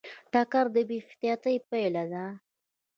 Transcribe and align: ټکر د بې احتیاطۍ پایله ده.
ټکر 0.31 0.65
د 0.75 0.77
بې 0.87 0.97
احتیاطۍ 1.01 1.57
پایله 1.69 2.03
ده. 2.13 2.25